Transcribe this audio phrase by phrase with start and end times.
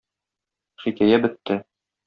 [0.85, 1.63] Хикәя бетте.